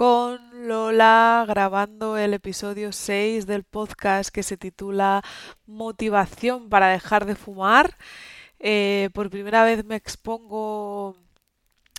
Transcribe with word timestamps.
con 0.00 0.66
Lola 0.66 1.44
grabando 1.46 2.16
el 2.16 2.32
episodio 2.32 2.90
6 2.90 3.44
del 3.44 3.64
podcast 3.64 4.30
que 4.30 4.42
se 4.42 4.56
titula 4.56 5.22
Motivación 5.66 6.70
para 6.70 6.88
dejar 6.88 7.26
de 7.26 7.34
fumar. 7.34 7.98
Eh, 8.60 9.10
por 9.12 9.28
primera 9.28 9.62
vez 9.62 9.84
me 9.84 9.96
expongo 9.96 11.18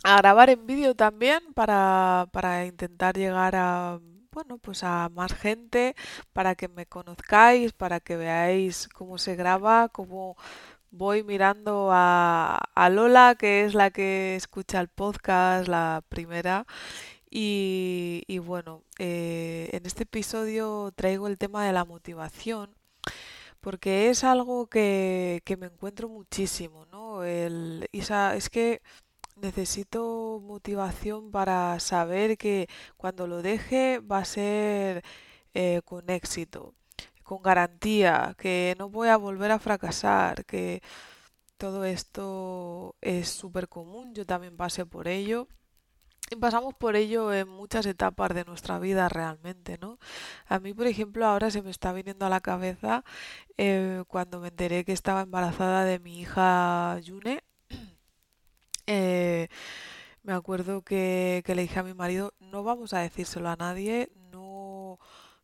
a 0.02 0.18
grabar 0.18 0.50
en 0.50 0.66
vídeo 0.66 0.96
también 0.96 1.54
para, 1.54 2.28
para 2.32 2.66
intentar 2.66 3.16
llegar 3.16 3.56
a 3.56 4.00
bueno, 4.32 4.58
pues 4.58 4.84
a 4.84 5.10
más 5.10 5.36
gente, 5.36 5.96
para 6.34 6.56
que 6.56 6.70
me 6.70 6.88
conozcáis, 6.88 7.72
para 7.72 8.00
que 8.00 8.16
veáis 8.18 8.90
cómo 8.90 9.20
se 9.20 9.36
graba, 9.36 9.90
cómo 9.90 10.38
voy 10.90 11.24
mirando 11.24 11.90
a, 11.92 12.58
a 12.74 12.90
Lola, 12.90 13.36
que 13.38 13.64
es 13.64 13.76
la 13.76 13.92
que 13.92 14.36
escucha 14.36 14.82
el 14.82 14.88
podcast, 14.88 15.68
la 15.68 16.04
primera, 16.10 16.66
y, 17.32 18.40
bueno, 18.40 18.84
eh, 19.00 19.70
en 19.74 19.86
este 19.86 20.04
episodio 20.04 20.92
traigo 20.96 21.28
el 21.28 21.38
tema 21.38 21.66
de 21.66 21.74
la 21.74 21.86
motivación 21.86 22.76
porque 23.62 24.10
es 24.10 24.24
algo 24.24 24.68
que, 24.68 25.42
me 25.60 25.68
encuentro 25.68 26.10
muchísimo, 26.10 26.86
¿no? 26.88 27.24
Es 27.24 28.50
que 28.50 28.82
necesito 29.36 30.42
motivación 30.44 31.32
para 31.32 31.80
saber 31.80 32.38
que 32.38 32.68
cuando 32.98 33.28
lo 33.28 33.42
deje 33.42 34.00
va 34.00 34.20
a 34.20 34.26
ser 34.26 35.04
eh, 35.54 35.82
con 35.86 36.10
éxito, 36.10 36.76
con 37.24 37.42
garantía, 37.44 38.36
que 38.38 38.76
no 38.80 38.90
voy 38.90 39.10
a 39.10 39.18
volver 39.18 39.52
a 39.52 39.60
fracasar, 39.60 40.46
que 40.46 40.82
todo 41.58 41.86
esto 41.86 42.96
es 43.02 43.30
súper 43.30 43.70
común, 43.70 44.14
yo 44.16 44.26
también 44.26 44.58
pasé 44.58 44.86
por 44.86 45.08
ello 45.08 45.48
pasamos 46.38 46.74
por 46.76 46.96
ello 46.96 47.34
en 47.34 47.48
muchas 47.50 47.86
etapas 47.86 48.34
de 48.34 48.46
nuestra 48.46 48.80
vida 48.80 49.10
realmente, 49.10 49.78
¿no? 49.80 50.00
A 50.48 50.60
mí, 50.60 50.74
por 50.74 50.88
ejemplo, 50.88 51.26
ahora 51.26 51.52
se 51.52 51.62
me 51.62 51.72
está 51.72 51.94
viniendo 51.94 52.26
a 52.26 52.30
la 52.30 52.42
cabeza 52.42 53.04
eh, 53.58 54.04
cuando 54.08 54.40
me 54.40 54.50
enteré 54.50 54.86
que 54.86 54.94
estaba 54.94 55.22
embarazada 55.22 55.86
de 55.86 56.00
mi 56.00 56.22
hija 56.22 57.00
Yune. 57.02 57.44
Eh, 58.88 59.48
me 60.24 60.34
acuerdo 60.34 60.82
que, 60.82 61.44
que 61.46 61.56
le 61.56 61.62
dije 61.64 61.80
a 61.80 61.84
mi 61.84 61.94
marido, 61.94 62.34
no 62.40 62.64
vamos 62.64 62.94
a 62.94 63.00
decírselo 63.00 63.48
a 63.50 63.56
nadie, 63.56 64.10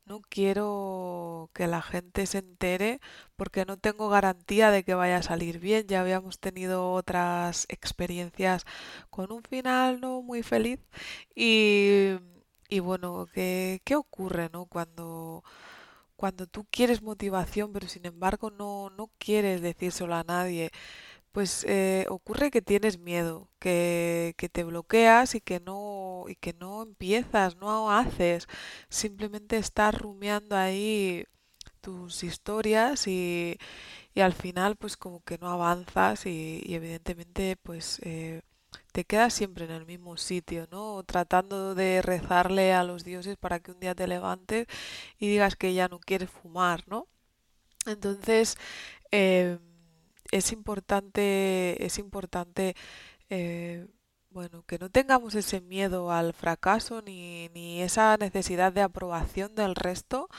no 0.08 0.22
quiero 0.30 1.50
que 1.54 1.68
la 1.68 1.82
gente 1.82 2.26
se 2.28 2.40
entere 2.40 3.00
porque 3.36 3.66
no 3.66 3.78
tengo 3.78 4.10
garantía 4.10 4.72
de 4.72 4.84
que 4.84 4.94
vaya 4.96 5.18
a 5.18 5.24
salir 5.24 5.60
bien. 5.60 5.88
Ya 5.88 6.02
habíamos 6.02 6.40
tenido 6.40 6.94
otras 6.94 7.66
experiencias 7.70 8.66
con 9.10 9.32
un 9.32 9.44
final 9.44 10.02
no 10.02 10.22
muy 10.22 10.44
feliz. 10.44 10.80
Y, 11.36 12.12
y 12.70 12.80
bueno, 12.80 13.28
¿qué, 13.34 13.82
¿qué 13.86 13.96
ocurre, 13.96 14.50
no? 14.52 14.66
Cuando, 14.66 15.44
cuando 16.16 16.48
tú 16.48 16.66
quieres 16.72 17.02
motivación, 17.02 17.74
pero 17.74 17.88
sin 17.88 18.06
embargo 18.06 18.50
no, 18.52 18.90
no 18.92 19.12
quieres 19.20 19.62
decírselo 19.62 20.16
a 20.16 20.24
nadie. 20.24 20.72
Pues 21.32 21.64
eh, 21.70 22.06
ocurre 22.10 22.52
que 22.52 22.62
tienes 22.62 23.00
miedo, 23.00 23.50
que, 23.60 24.34
que 24.38 24.50
te 24.50 24.64
bloqueas 24.64 25.36
y 25.36 25.42
que 25.42 25.60
no 25.60 26.26
y 26.28 26.36
que 26.36 26.54
no 26.54 26.82
empiezas, 26.84 27.56
no 27.58 27.92
haces, 27.92 28.48
simplemente 28.90 29.58
estás 29.58 29.96
rumiando 30.00 30.56
ahí 30.58 31.26
tus 31.82 32.24
historias 32.24 33.08
y, 33.08 33.58
y 34.16 34.22
al 34.22 34.34
final 34.34 34.76
pues 34.78 34.98
como 34.98 35.22
que 35.24 35.38
no 35.40 35.50
avanzas 35.50 36.26
y, 36.26 36.64
evidentemente 36.74 37.58
pues 37.64 38.00
eh, 38.04 38.42
te 38.92 39.06
quedas 39.06 39.34
siempre 39.34 39.66
en 39.66 39.72
el 39.72 39.86
mismo 39.86 40.18
sitio, 40.18 40.68
¿no? 40.72 41.04
Tratando 41.04 41.76
de 41.76 42.02
rezarle 42.02 42.74
a 42.74 42.84
los 42.84 43.04
dioses 43.06 43.38
para 43.38 43.60
que 43.60 43.72
un 43.72 43.80
día 43.80 43.96
te 43.96 44.08
levantes 44.08 44.68
y 45.20 45.30
digas 45.30 45.56
que 45.56 45.74
ya 45.74 45.88
no 45.90 46.00
quieres 46.00 46.30
fumar, 46.32 46.84
¿no? 46.88 47.08
Entonces, 47.86 48.58
em, 49.12 49.60
es 50.32 50.52
importante, 50.52 51.84
es 51.86 52.00
importante, 52.00 52.76
eh, 53.30 53.88
bueno, 54.30 54.64
que 54.64 54.78
no 54.78 54.90
tengamos 54.90 55.36
ese 55.36 55.62
miedo 55.62 56.12
al 56.12 56.34
fracaso 56.34 57.02
ni, 57.02 57.50
ni 57.50 57.82
esa 57.82 58.18
necesidad 58.18 58.72
de 58.74 58.82
aprobación 58.82 59.56
del 59.56 59.76
resto 59.76 60.30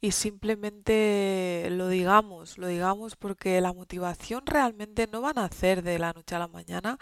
y 0.00 0.12
simplemente 0.12 1.68
lo 1.70 1.88
digamos, 1.88 2.58
lo 2.58 2.68
digamos 2.68 3.16
porque 3.16 3.60
la 3.60 3.72
motivación 3.72 4.46
realmente 4.46 5.08
no 5.12 5.22
va 5.22 5.30
a 5.30 5.34
nacer 5.34 5.82
de 5.82 5.98
la 5.98 6.12
noche 6.12 6.34
a 6.36 6.40
la 6.40 6.48
mañana, 6.48 6.98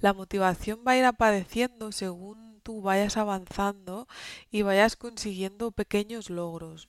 la 0.00 0.14
motivación 0.14 0.80
va 0.86 0.92
a 0.92 0.98
ir 0.98 1.04
apareciendo 1.04 1.92
según 1.92 2.60
tú 2.64 2.82
vayas 2.82 3.16
avanzando 3.16 4.08
y 4.50 4.62
vayas 4.62 4.96
consiguiendo 4.96 5.70
pequeños 5.70 6.30
logros. 6.30 6.88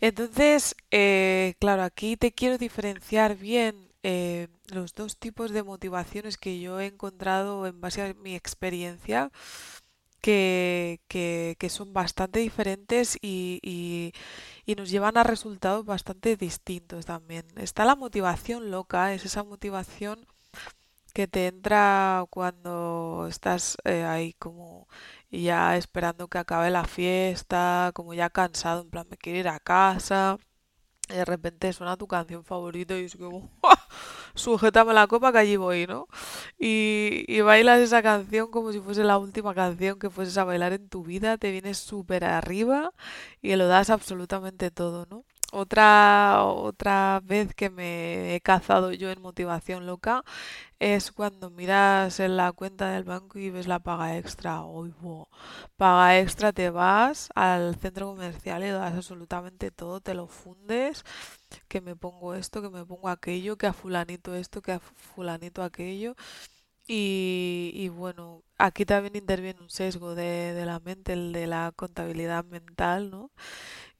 Entonces, 0.00 0.74
eh, 0.90 1.54
claro, 1.60 1.82
aquí 1.84 2.16
te 2.16 2.32
quiero 2.32 2.58
diferenciar 2.58 3.36
bien 3.36 3.89
eh, 4.02 4.48
los 4.66 4.94
dos 4.94 5.18
tipos 5.18 5.50
de 5.52 5.62
motivaciones 5.62 6.38
que 6.38 6.60
yo 6.60 6.80
he 6.80 6.86
encontrado 6.86 7.66
en 7.66 7.80
base 7.80 8.02
a 8.02 8.14
mi 8.14 8.34
experiencia 8.34 9.30
que, 10.20 11.00
que, 11.08 11.70
son 11.70 11.92
bastante 11.92 12.40
diferentes 12.40 13.16
y, 13.22 13.58
y, 13.62 14.12
y, 14.66 14.74
nos 14.74 14.90
llevan 14.90 15.16
a 15.16 15.24
resultados 15.24 15.84
bastante 15.86 16.36
distintos 16.36 17.06
también. 17.06 17.46
Está 17.56 17.84
la 17.84 17.96
motivación 17.96 18.70
loca, 18.70 19.14
es 19.14 19.24
esa 19.24 19.44
motivación 19.44 20.26
que 21.12 21.26
te 21.28 21.46
entra 21.48 22.24
cuando 22.30 23.26
estás 23.28 23.76
eh, 23.84 24.04
ahí 24.04 24.34
como 24.34 24.88
ya 25.30 25.76
esperando 25.76 26.28
que 26.28 26.38
acabe 26.38 26.70
la 26.70 26.84
fiesta, 26.84 27.92
como 27.94 28.14
ya 28.14 28.30
cansado, 28.30 28.82
en 28.82 28.90
plan 28.90 29.06
me 29.10 29.16
quiero 29.16 29.38
ir 29.40 29.48
a 29.48 29.60
casa 29.60 30.38
de 31.10 31.24
repente 31.24 31.72
suena 31.72 31.96
tu 31.96 32.06
canción 32.06 32.44
favorita 32.44 32.98
y 32.98 33.04
es 33.04 33.16
como, 33.16 33.50
sujétame 34.34 34.94
la 34.94 35.06
copa 35.06 35.32
que 35.32 35.38
allí 35.38 35.56
voy, 35.56 35.86
¿no? 35.86 36.08
Y, 36.58 37.24
y 37.28 37.40
bailas 37.42 37.80
esa 37.80 38.02
canción 38.02 38.50
como 38.50 38.72
si 38.72 38.80
fuese 38.80 39.04
la 39.04 39.18
última 39.18 39.54
canción 39.54 39.98
que 39.98 40.10
fueses 40.10 40.38
a 40.38 40.44
bailar 40.44 40.72
en 40.72 40.88
tu 40.88 41.04
vida, 41.04 41.38
te 41.38 41.50
vienes 41.52 41.78
súper 41.78 42.24
arriba 42.24 42.92
y 43.42 43.56
lo 43.56 43.66
das 43.68 43.90
absolutamente 43.90 44.70
todo, 44.70 45.06
¿no? 45.10 45.24
Otra, 45.52 46.44
otra 46.44 47.20
vez 47.24 47.54
que 47.54 47.70
me 47.70 48.36
he 48.36 48.40
cazado 48.40 48.92
yo 48.92 49.10
en 49.10 49.20
motivación 49.20 49.84
loca 49.84 50.22
es 50.80 51.12
cuando 51.12 51.50
miras 51.50 52.20
en 52.20 52.36
la 52.36 52.52
cuenta 52.52 52.90
del 52.90 53.04
banco 53.04 53.38
y 53.38 53.50
ves 53.50 53.66
la 53.68 53.80
paga 53.80 54.18
extra. 54.18 54.62
Uy, 54.64 54.94
Paga 55.76 56.18
extra, 56.20 56.52
te 56.52 56.70
vas 56.70 57.30
al 57.34 57.76
centro 57.76 58.08
comercial 58.08 58.64
y 58.64 58.68
das 58.70 58.94
absolutamente 58.94 59.70
todo, 59.72 60.00
te 60.00 60.14
lo 60.14 60.28
fundes, 60.28 61.04
que 61.68 61.80
me 61.80 61.96
pongo 61.96 62.34
esto, 62.34 62.62
que 62.62 62.70
me 62.70 62.84
pongo 62.86 63.08
aquello, 63.08 63.56
que 63.58 63.66
a 63.68 63.72
fulanito 63.74 64.34
esto, 64.36 64.62
que 64.62 64.72
a 64.72 64.80
fulanito 64.80 65.62
aquello. 65.64 66.16
Y, 66.86 67.70
y 67.74 67.88
bueno, 67.88 68.42
aquí 68.58 68.84
también 68.84 69.14
interviene 69.16 69.60
un 69.60 69.70
sesgo 69.70 70.14
de, 70.16 70.52
de 70.54 70.66
la 70.66 70.80
mente, 70.80 71.12
el 71.12 71.32
de 71.32 71.46
la 71.46 71.72
contabilidad 71.76 72.44
mental, 72.44 73.10
¿no? 73.10 73.30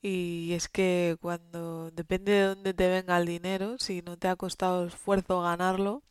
Y 0.02 0.52
es 0.55 0.69
que 0.69 1.17
cuando 1.20 1.91
depende 1.91 2.32
de 2.32 2.43
dónde 2.47 2.75
te 2.75 2.88
venga 2.88 3.19
el 3.19 3.26
dinero, 3.26 3.79
si 3.79 4.02
no 4.02 4.17
te 4.17 4.29
ha 4.29 4.37
costado 4.37 4.87
esfuerzo 4.87 5.43
ganarlo, 5.43 6.02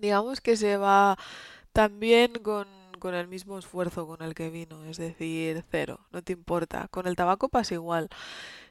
digamos 0.00 0.40
que 0.40 0.56
se 0.56 0.76
va 0.76 1.18
también 1.72 2.34
con, 2.42 2.68
con 3.00 3.14
el 3.14 3.28
mismo 3.28 3.58
esfuerzo 3.58 4.06
con 4.06 4.22
el 4.22 4.34
que 4.34 4.50
vino, 4.50 4.84
es 4.84 4.98
decir, 4.98 5.64
cero, 5.70 6.00
no 6.12 6.22
te 6.22 6.32
importa. 6.34 6.88
Con 6.90 7.06
el 7.08 7.16
tabaco 7.16 7.48
pasa 7.48 7.74
igual. 7.74 8.08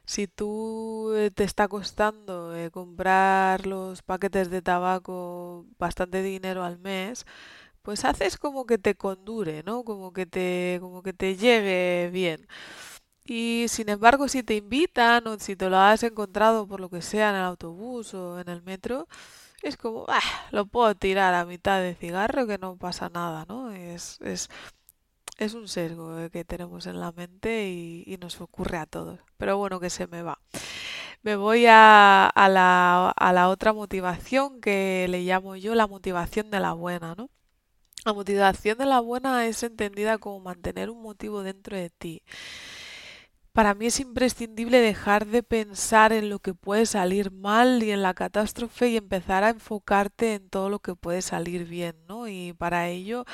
Si 0.06 0.26
tú 0.28 1.12
eh, 1.16 1.30
te 1.32 1.44
está 1.44 1.68
costando 1.68 2.56
eh, 2.56 2.70
comprar 2.70 3.66
los 3.66 4.02
paquetes 4.02 4.50
de 4.50 4.62
tabaco 4.62 5.66
bastante 5.78 6.22
dinero 6.22 6.64
al 6.64 6.78
mes, 6.78 7.26
pues 7.82 8.04
haces 8.04 8.38
como 8.38 8.66
que 8.66 8.78
te 8.78 8.94
condure, 8.96 9.62
¿no? 9.64 9.84
Como 9.84 10.12
que 10.12 10.26
te, 10.26 10.78
como 10.80 11.02
que 11.02 11.12
te 11.14 11.36
llegue 11.36 12.10
bien. 12.12 12.46
Y 13.30 13.66
sin 13.68 13.88
embargo, 13.88 14.26
si 14.26 14.42
te 14.42 14.56
invitan 14.56 15.24
o 15.28 15.38
si 15.38 15.54
te 15.54 15.70
lo 15.70 15.78
has 15.78 16.02
encontrado 16.02 16.66
por 16.66 16.80
lo 16.80 16.90
que 16.90 17.00
sea 17.00 17.30
en 17.30 17.36
el 17.36 17.42
autobús 17.42 18.12
o 18.12 18.40
en 18.40 18.48
el 18.48 18.60
metro, 18.62 19.06
es 19.62 19.76
como, 19.76 20.04
ah, 20.08 20.20
lo 20.50 20.66
puedo 20.66 20.96
tirar 20.96 21.34
a 21.34 21.44
mitad 21.44 21.80
de 21.80 21.94
cigarro 21.94 22.48
que 22.48 22.58
no 22.58 22.76
pasa 22.76 23.08
nada, 23.08 23.46
¿no? 23.48 23.70
Es, 23.72 24.20
es, 24.22 24.50
es 25.38 25.54
un 25.54 25.68
sesgo 25.68 26.18
eh, 26.20 26.30
que 26.30 26.44
tenemos 26.44 26.86
en 26.86 27.00
la 27.00 27.12
mente 27.12 27.68
y, 27.70 28.18
nos 28.20 28.40
ocurre 28.40 28.78
a 28.78 28.86
todos. 28.86 29.20
Pero 29.38 29.56
bueno, 29.58 29.80
que 29.80 29.90
se 29.90 30.08
me 30.08 30.22
va. 30.22 30.40
Me 31.22 31.36
voy 31.36 31.66
a, 31.66 32.26
a, 32.28 32.48
la, 32.48 33.10
a 33.10 33.32
la 33.32 33.48
otra 33.50 33.72
motivación 33.72 34.60
que 34.60 35.06
le 35.08 35.22
llamo 35.22 35.56
yo 35.56 35.74
la 35.76 35.86
motivación 35.86 36.50
de 36.50 36.60
la 36.60 36.72
buena, 36.72 37.14
¿no? 37.16 37.30
La 38.04 38.12
motivación 38.14 38.78
de 38.78 38.86
la 38.86 39.00
buena 39.00 39.46
es 39.46 39.62
entendida 39.62 40.18
como 40.18 40.40
mantener 40.40 40.90
un 40.90 41.02
motivo 41.02 41.42
dentro 41.44 41.76
de 41.76 41.90
ti. 41.90 42.22
Para 43.52 43.74
mí 43.74 43.86
es 43.86 43.98
imprescindible 43.98 44.78
dejar 44.80 45.26
de 45.26 45.42
pensar 45.42 46.12
en 46.12 46.30
lo 46.30 46.38
que 46.38 46.54
puede 46.54 46.86
salir 46.86 47.32
mal 47.32 47.82
y 47.82 47.90
en 47.90 48.00
la 48.02 48.14
catástrofe 48.14 48.88
y 48.90 48.96
empezar 48.96 49.42
a 49.42 49.50
enfocarte 49.50 50.34
en 50.34 50.48
todo 50.48 50.70
lo 50.70 50.78
que 50.78 50.94
puede 50.94 51.20
salir 51.20 51.64
bien, 51.66 51.96
¿no? 52.06 52.28
Y 52.28 52.52
para 52.52 52.88
ello 52.88 53.24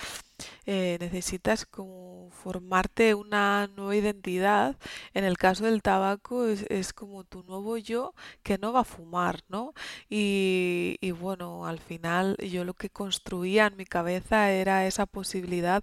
eh, 0.67 0.99
necesitas 1.00 1.67
como 1.67 2.31
formarte 2.31 3.15
una 3.15 3.69
nueva 3.69 3.97
identidad. 3.97 4.77
En 5.15 5.25
el 5.25 5.38
caso 5.38 5.65
del 5.65 5.83
tabaco 5.83 6.47
es, 6.47 6.93
como 6.93 7.25
tu 7.25 7.43
nuevo 7.44 7.77
yo 7.79 8.15
que 8.43 8.59
no 8.59 8.73
va 8.73 8.81
a 8.81 8.85
fumar, 8.85 9.43
¿no? 9.49 9.73
Y, 10.09 10.97
y 11.00 11.11
bueno, 11.12 11.67
al 11.67 11.79
final 11.79 12.37
yo 12.38 12.65
lo 12.65 12.75
que 12.75 12.91
construía 12.91 13.67
en 13.67 13.77
mi 13.77 13.85
cabeza 13.85 14.50
era 14.50 14.87
esa 14.87 15.06
posibilidad 15.06 15.83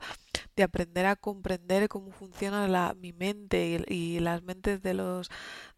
de 0.56 0.64
aprender 0.64 1.06
a 1.06 1.16
comprender 1.16 1.88
cómo 1.90 2.12
funciona 2.12 2.68
la, 2.68 2.94
mi 2.96 3.14
mente 3.14 3.84
y, 3.88 4.20
las 4.20 4.44
mentes 4.44 4.82
de 4.82 4.94
los 4.94 5.30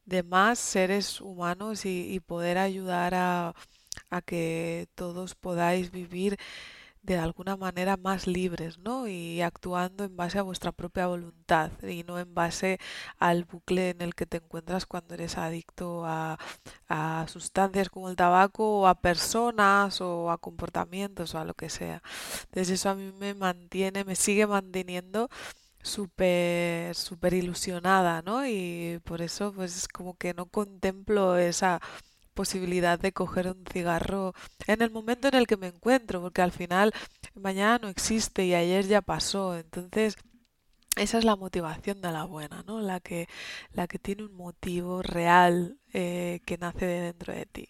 demás 0.05 0.59
seres 0.59 1.21
humanos 1.21 1.85
y, 1.85 2.13
y 2.13 2.19
poder 2.19 2.57
ayudar 2.57 3.15
a, 3.15 3.53
a 4.09 4.21
que 4.21 4.87
todos 4.95 5.35
podáis 5.35 5.91
vivir 5.91 6.37
de 7.05 7.17
alguna 7.17 7.55
manera 7.57 7.97
más 7.97 8.27
libres, 8.27 8.77
¿no? 8.79 9.07
Y 9.07 9.41
actuando 9.41 10.03
en 10.03 10.15
base 10.17 10.39
a 10.39 10.41
vuestra 10.43 10.71
propia 10.71 11.07
voluntad 11.07 11.71
y 11.83 12.03
no 12.03 12.19
en 12.19 12.33
base 12.33 12.79
al 13.19 13.45
bucle 13.45 13.91
en 13.91 14.01
el 14.01 14.15
que 14.15 14.25
te 14.25 14.37
encuentras 14.37 14.85
cuando 14.85 15.13
eres 15.13 15.37
adicto 15.37 16.05
a, 16.05 16.37
a 16.89 17.25
sustancias 17.27 17.89
como 17.89 18.09
el 18.09 18.15
tabaco 18.15 18.81
o 18.81 18.87
a 18.87 18.95
personas 18.95 20.01
o 20.01 20.31
a 20.31 20.37
comportamientos 20.37 21.35
o 21.35 21.39
a 21.39 21.45
lo 21.45 21.53
que 21.53 21.69
sea. 21.69 22.01
Entonces 22.45 22.69
eso 22.71 22.89
a 22.89 22.95
mí 22.95 23.11
me 23.19 23.33
mantiene, 23.33 24.03
me 24.03 24.15
sigue 24.15 24.47
manteniendo 24.47 25.29
súper 25.83 26.95
súper 26.95 27.33
ilusionada, 27.33 28.21
¿no? 28.23 28.45
Y 28.47 28.99
por 29.05 29.21
eso 29.21 29.53
pues 29.53 29.77
es 29.77 29.87
como 29.87 30.15
que 30.17 30.33
no 30.33 30.47
contemplo 30.47 31.37
esa 31.37 31.81
posibilidad 32.35 32.99
de 32.99 33.13
coger 33.13 33.47
un 33.47 33.63
cigarro 33.71 34.33
en 34.67 34.81
el 34.83 34.91
momento 34.91 35.27
en 35.29 35.35
el 35.35 35.47
que 35.47 35.57
me 35.57 35.67
encuentro, 35.67 36.21
porque 36.21 36.43
al 36.43 36.51
final 36.51 36.93
mañana 37.33 37.79
no 37.81 37.87
existe 37.89 38.45
y 38.45 38.53
ayer 38.53 38.85
ya 38.87 39.01
pasó. 39.01 39.57
Entonces, 39.57 40.17
esa 40.95 41.17
es 41.17 41.25
la 41.25 41.35
motivación 41.35 42.01
de 42.01 42.11
la 42.11 42.23
buena, 42.23 42.63
¿no? 42.65 42.79
La 42.81 42.99
que, 42.99 43.27
la 43.73 43.87
que 43.87 43.99
tiene 43.99 44.23
un 44.23 44.35
motivo 44.35 45.01
real 45.01 45.77
eh, 45.93 46.41
que 46.45 46.57
nace 46.57 46.85
de 46.85 47.01
dentro 47.01 47.33
de 47.33 47.45
ti. 47.45 47.69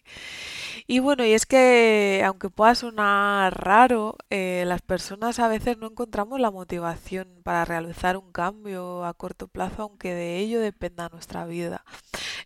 Y 0.86 1.00
bueno, 1.00 1.24
y 1.24 1.32
es 1.32 1.46
que 1.46 2.22
aunque 2.24 2.50
pueda 2.50 2.74
sonar 2.74 3.54
raro, 3.64 4.16
eh, 4.30 4.64
las 4.66 4.82
personas 4.82 5.38
a 5.38 5.48
veces 5.48 5.78
no 5.78 5.88
encontramos 5.88 6.40
la 6.40 6.50
motivación 6.50 7.40
para 7.44 7.64
realizar 7.64 8.16
un 8.16 8.32
cambio 8.32 9.04
a 9.04 9.14
corto 9.14 9.48
plazo, 9.48 9.82
aunque 9.82 10.14
de 10.14 10.38
ello 10.38 10.60
dependa 10.60 11.08
nuestra 11.08 11.46
vida. 11.46 11.84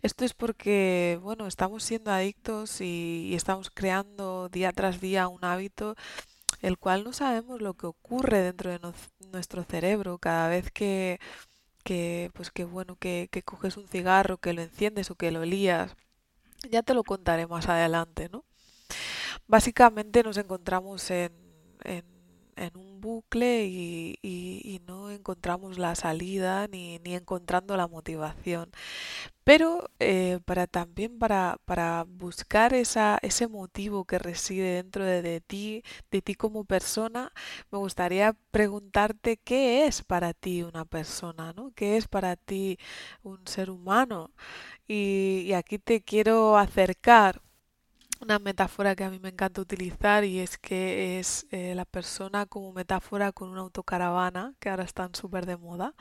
Esto 0.01 0.25
es 0.25 0.33
porque, 0.33 1.19
bueno, 1.21 1.47
estamos 1.47 1.83
siendo 1.83 2.11
adictos 2.11 2.81
y 2.81 3.33
estamos 3.35 3.69
creando 3.69 4.49
día 4.49 4.71
tras 4.71 4.99
día 5.01 5.27
un 5.27 5.43
hábito 5.45 5.95
el 6.61 6.77
cual 6.77 7.03
no 7.03 7.13
sabemos 7.13 7.61
lo 7.61 7.73
que 7.73 7.87
ocurre 7.87 8.39
dentro 8.41 8.71
de 8.71 8.79
nuestro 9.31 9.63
cerebro 9.63 10.17
cada 10.19 10.47
vez 10.47 10.71
que, 10.71 11.19
que 11.83 12.31
pues 12.33 12.51
que 12.51 12.65
bueno, 12.65 12.95
que, 12.97 13.29
coges 13.45 13.77
un 13.77 13.87
cigarro, 13.87 14.37
que 14.37 14.53
lo 14.53 14.61
enciendes 14.61 15.11
o 15.11 15.15
que 15.15 15.31
lo 15.31 15.45
lías. 15.45 15.95
Ya 16.69 16.83
te 16.83 16.93
lo 16.93 17.03
contaré 17.03 17.47
más 17.47 17.67
adelante, 17.67 18.29
¿no? 18.29 18.45
Básicamente 19.47 20.23
nos 20.23 20.37
encontramos 20.37 21.09
en, 21.11 21.33
en, 21.83 22.05
en 22.55 22.77
un 22.77 23.01
bucle 23.01 23.65
y, 23.65 24.17
y, 24.21 24.81
no 24.87 25.11
encontramos 25.11 25.77
la 25.77 25.95
salida 25.95 26.67
ni, 26.67 26.99
ni 26.99 27.15
encontrando 27.15 27.77
la 27.77 27.87
motivación. 27.87 28.71
Pero 29.43 29.89
eh, 29.99 30.39
para 30.45 30.67
también 30.67 31.17
para, 31.19 31.57
para 31.65 32.05
buscar 32.07 32.73
esa, 32.73 33.17
ese 33.21 33.47
motivo 33.47 34.05
que 34.05 34.19
reside 34.19 34.75
dentro 34.75 35.03
de, 35.03 35.41
ti, 35.41 35.83
de 36.11 36.21
ti 36.21 36.35
como 36.35 36.63
persona, 36.65 37.33
me 37.71 37.79
gustaría 37.79 38.35
preguntarte 38.51 39.37
qué 39.37 39.85
es 39.87 40.03
para 40.03 40.33
ti 40.33 40.63
una 40.63 40.85
persona, 40.85 41.53
¿no? 41.53 41.71
¿Qué 41.75 41.97
es 41.97 42.07
para 42.07 42.35
ti 42.35 42.77
un 43.23 43.45
ser 43.47 43.69
humano? 43.71 44.31
Y, 44.87 45.43
y 45.47 45.53
aquí 45.53 45.79
te 45.79 46.01
quiero 46.01 46.57
acercar 46.57 47.41
una 48.21 48.39
metáfora 48.39 48.95
que 48.95 49.03
a 49.03 49.09
mí 49.09 49.19
me 49.19 49.29
encanta 49.29 49.61
utilizar 49.61 50.23
y 50.23 50.39
es 50.39 50.57
que 50.57 51.19
es 51.19 51.47
eh, 51.51 51.73
la 51.75 51.85
persona 51.85 52.45
como 52.45 52.71
metáfora 52.71 53.31
con 53.31 53.49
una 53.49 53.61
autocaravana, 53.61 54.53
que 54.59 54.69
ahora 54.69 54.83
están 54.83 55.15
súper 55.15 55.45
de 55.45 55.57
moda. 55.57 55.95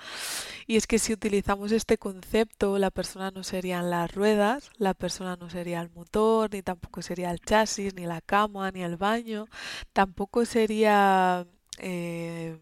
Y 0.66 0.76
es 0.76 0.86
que 0.86 0.98
si 0.98 1.12
utilizamos 1.12 1.72
este 1.72 1.98
concepto, 1.98 2.78
la 2.78 2.90
persona 2.90 3.30
no 3.30 3.42
serían 3.42 3.90
las 3.90 4.14
ruedas, 4.14 4.70
la 4.76 4.94
persona 4.94 5.36
no 5.36 5.50
sería 5.50 5.80
el 5.80 5.90
motor, 5.90 6.52
ni 6.52 6.62
tampoco 6.62 7.02
sería 7.02 7.30
el 7.30 7.40
chasis, 7.40 7.94
ni 7.94 8.06
la 8.06 8.20
cama, 8.20 8.70
ni 8.70 8.82
el 8.82 8.96
baño, 8.96 9.46
tampoco 9.92 10.44
sería... 10.44 11.46
Eh, 11.78 12.58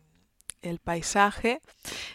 el 0.63 0.81
paisaje, 0.81 1.61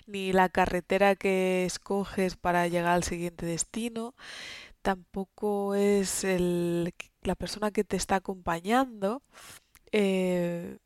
ni 0.05 0.33
la 0.33 0.49
carretera 0.49 1.15
que 1.15 1.65
escoges 1.65 2.35
para 2.35 2.67
llegar 2.67 2.91
al 2.91 3.03
siguiente 3.03 3.45
destino, 3.45 4.15
tampoco 4.83 5.75
es 5.75 6.23
la 7.23 7.35
persona 7.35 7.71
que 7.71 7.83
te 7.83 7.97
está 7.97 8.17
acompañando, 8.17 9.23
eh, 9.91 10.77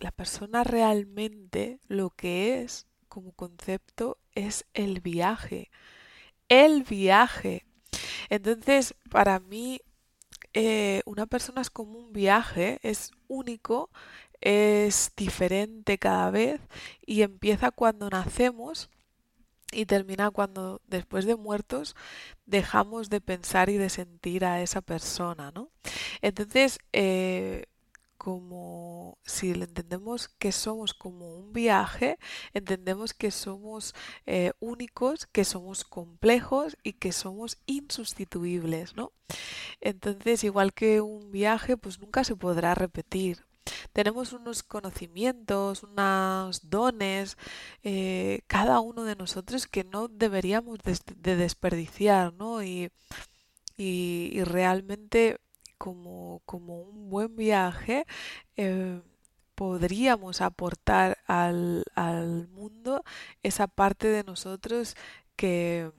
la 0.00 0.10
persona 0.10 0.64
realmente 0.64 1.80
lo 1.88 2.10
que 2.10 2.62
es 2.62 2.86
como 3.08 3.32
concepto 3.32 4.18
es 4.34 4.66
el 4.74 5.00
viaje. 5.00 5.70
El 6.48 6.82
viaje. 6.82 7.64
Entonces, 8.28 8.94
para 9.10 9.38
mí, 9.40 9.80
eh, 10.54 11.02
una 11.06 11.26
persona 11.26 11.60
es 11.62 11.70
como 11.70 11.98
un 11.98 12.12
viaje, 12.12 12.78
es 12.82 13.12
único, 13.28 13.90
es 14.40 15.12
diferente 15.16 15.98
cada 15.98 16.30
vez 16.30 16.60
y 17.06 17.22
empieza 17.22 17.70
cuando 17.70 18.08
nacemos 18.10 18.90
y 19.72 19.86
termina 19.86 20.30
cuando 20.30 20.80
después 20.86 21.24
de 21.26 21.36
muertos 21.36 21.94
dejamos 22.46 23.10
de 23.10 23.20
pensar 23.20 23.68
y 23.70 23.76
de 23.76 23.90
sentir 23.90 24.44
a 24.44 24.62
esa 24.62 24.80
persona, 24.80 25.50
¿no? 25.52 25.70
Entonces, 26.22 26.78
eh, 26.92 27.66
como 28.18 29.18
si 29.24 29.52
entendemos 29.52 30.28
que 30.28 30.52
somos 30.52 30.92
como 30.92 31.36
un 31.36 31.52
viaje, 31.52 32.18
entendemos 32.52 33.14
que 33.14 33.30
somos 33.30 33.94
eh, 34.26 34.52
únicos, 34.58 35.26
que 35.26 35.44
somos 35.44 35.84
complejos 35.84 36.76
y 36.82 36.94
que 36.94 37.12
somos 37.12 37.58
insustituibles, 37.66 38.96
¿no? 38.96 39.12
Entonces, 39.80 40.44
igual 40.44 40.72
que 40.74 41.00
un 41.00 41.30
viaje, 41.30 41.76
pues 41.76 42.00
nunca 42.00 42.24
se 42.24 42.36
podrá 42.36 42.74
repetir 42.74 43.47
tenemos 43.92 44.32
unos 44.32 44.62
conocimientos, 44.62 45.82
unos 45.82 46.70
dones, 46.70 47.36
eh, 47.82 48.40
cada 48.46 48.80
uno 48.80 49.04
de 49.04 49.16
nosotros 49.16 49.66
que 49.66 49.84
no 49.84 50.08
deberíamos 50.08 50.78
de, 50.82 51.36
desperdiciar, 51.36 52.32
¿no? 52.34 52.62
Y, 52.62 52.90
y, 53.76 54.42
realmente 54.44 55.38
como, 55.78 56.42
como, 56.44 56.80
un 56.82 57.10
buen 57.10 57.36
viaje 57.36 58.06
eh, 58.56 59.00
podríamos 59.54 60.40
aportar 60.40 61.18
al, 61.26 61.84
al 61.94 62.48
mundo 62.48 63.04
esa 63.42 63.66
parte 63.68 64.08
de 64.08 64.24
nosotros 64.24 64.96
que 65.36 65.92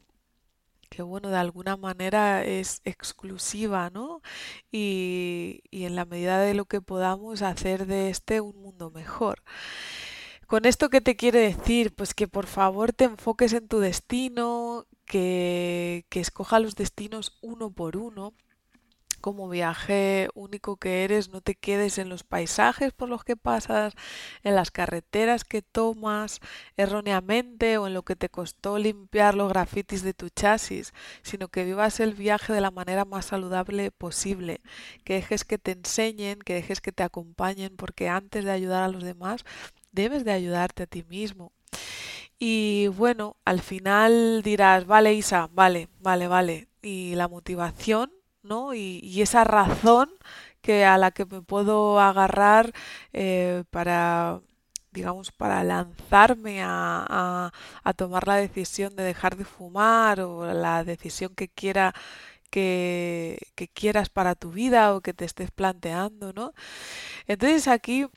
que 0.89 1.01
bueno, 1.03 1.29
de 1.29 1.37
alguna 1.37 1.77
manera 1.77 2.43
es 2.43 2.81
exclusiva, 2.85 3.89
¿no? 3.91 4.21
Y, 4.71 5.61
y 5.71 5.85
en 5.85 5.95
la 5.95 6.05
medida 6.05 6.39
de 6.39 6.53
lo 6.53 6.65
que 6.65 6.81
podamos 6.81 7.41
hacer 7.41 7.85
de 7.87 8.09
este 8.09 8.41
un 8.41 8.61
mundo 8.61 8.91
mejor. 8.91 9.43
¿Con 10.47 10.65
esto 10.65 10.89
qué 10.89 11.01
te 11.01 11.15
quiere 11.15 11.39
decir? 11.41 11.93
Pues 11.95 12.13
que 12.13 12.27
por 12.27 12.47
favor 12.47 12.91
te 12.93 13.05
enfoques 13.05 13.53
en 13.53 13.67
tu 13.67 13.79
destino, 13.79 14.87
que, 15.05 16.05
que 16.09 16.19
escoja 16.19 16.59
los 16.59 16.75
destinos 16.75 17.37
uno 17.41 17.71
por 17.71 17.97
uno 17.97 18.33
como 19.19 19.49
viaje 19.49 20.29
único 20.33 20.77
que 20.77 21.03
eres, 21.03 21.29
no 21.29 21.41
te 21.41 21.55
quedes 21.55 21.97
en 21.97 22.09
los 22.09 22.23
paisajes 22.23 22.93
por 22.93 23.09
los 23.09 23.23
que 23.23 23.35
pasas, 23.35 23.93
en 24.43 24.55
las 24.55 24.71
carreteras 24.71 25.43
que 25.43 25.61
tomas 25.61 26.39
erróneamente 26.77 27.77
o 27.77 27.87
en 27.87 27.93
lo 27.93 28.03
que 28.03 28.15
te 28.15 28.29
costó 28.29 28.77
limpiar 28.77 29.35
los 29.35 29.49
grafitis 29.49 30.03
de 30.03 30.13
tu 30.13 30.29
chasis, 30.29 30.93
sino 31.21 31.47
que 31.47 31.65
vivas 31.65 31.99
el 31.99 32.13
viaje 32.13 32.53
de 32.53 32.61
la 32.61 32.71
manera 32.71 33.05
más 33.05 33.27
saludable 33.27 33.91
posible, 33.91 34.61
que 35.03 35.15
dejes 35.15 35.45
que 35.45 35.57
te 35.57 35.71
enseñen, 35.71 36.39
que 36.39 36.55
dejes 36.55 36.81
que 36.81 36.91
te 36.91 37.03
acompañen, 37.03 37.75
porque 37.75 38.09
antes 38.09 38.45
de 38.45 38.51
ayudar 38.51 38.83
a 38.83 38.89
los 38.89 39.03
demás, 39.03 39.43
debes 39.91 40.25
de 40.25 40.31
ayudarte 40.31 40.83
a 40.83 40.87
ti 40.87 41.03
mismo. 41.03 41.51
Y 42.39 42.87
bueno, 42.87 43.35
al 43.43 43.59
final 43.61 44.41
dirás, 44.43 44.85
vale 44.85 45.13
Isa, 45.13 45.49
vale, 45.53 45.89
vale, 45.99 46.27
vale. 46.27 46.69
Y 46.81 47.15
la 47.15 47.27
motivación, 47.27 48.13
¿no? 48.43 48.73
Y, 48.73 49.21
esa 49.21 49.43
razón 49.43 50.09
que 50.61 50.85
a 50.85 50.97
la 50.97 51.11
que 51.11 51.25
me 51.25 51.41
puedo 51.41 51.99
agarrar 51.99 52.73
eh, 53.13 53.63
para 53.71 54.41
digamos, 54.91 55.31
para 55.31 55.63
lanzarme 55.63 56.61
a, 56.63 57.51
a, 57.83 57.93
tomar 57.93 58.27
la 58.27 58.35
decisión 58.37 58.95
de 58.95 59.03
dejar 59.03 59.37
de 59.37 59.45
fumar 59.45 60.21
o 60.21 60.51
la 60.53 60.83
decisión 60.83 61.35
que 61.35 61.47
quiera 61.47 61.93
que, 62.49 63.39
que, 63.55 63.67
quieras 63.67 64.09
para 64.09 64.35
tu 64.35 64.51
vida 64.51 64.95
o 64.95 65.01
que 65.01 65.13
te 65.13 65.25
estés 65.25 65.51
planteando, 65.51 66.33
¿no? 66.33 66.53
Entonces 67.27 67.67
aquí 67.67 68.07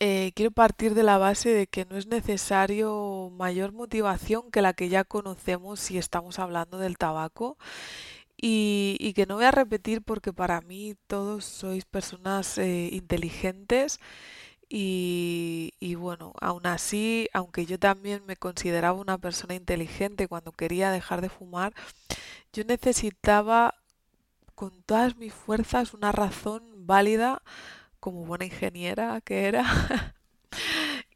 eh, 0.00 0.32
quiero 0.34 0.50
partir 0.50 0.94
de 0.94 1.02
la 1.02 1.18
base 1.18 1.50
de 1.50 1.66
que 1.66 1.86
no 1.86 1.96
es 1.96 2.06
necesario 2.06 3.30
mayor 3.34 3.72
motivación 3.72 4.50
que 4.50 4.60
la 4.62 4.74
que 4.74 4.88
ya 4.90 5.04
conocemos 5.04 5.80
si 5.80 5.96
estamos 5.98 6.38
hablando 6.38 6.78
del 6.78 6.98
tabaco 6.98 7.56
y, 8.36 8.96
y 9.00 9.14
que 9.14 9.26
no 9.26 9.36
voy 9.36 9.44
a 9.44 9.50
repetir 9.50 10.02
porque 10.02 10.32
para 10.32 10.60
mí 10.60 10.94
todos 11.06 11.44
sois 11.44 11.84
personas 11.86 12.58
eh, 12.58 12.90
inteligentes 12.92 14.00
y, 14.68 15.74
y 15.80 15.94
bueno, 15.96 16.34
aún 16.40 16.66
así, 16.66 17.28
aunque 17.32 17.66
yo 17.66 17.78
también 17.78 18.24
me 18.26 18.36
consideraba 18.36 19.00
una 19.00 19.18
persona 19.18 19.54
inteligente 19.54 20.28
cuando 20.28 20.52
quería 20.52 20.90
dejar 20.90 21.20
de 21.20 21.28
fumar, 21.30 21.74
yo 22.52 22.64
necesitaba 22.64 23.74
con 24.54 24.82
todas 24.82 25.16
mis 25.16 25.34
fuerzas 25.34 25.94
una 25.94 26.12
razón 26.12 26.86
válida 26.86 27.42
como 28.00 28.24
buena 28.26 28.46
ingeniera 28.46 29.20
que 29.22 29.46
era 29.46 29.64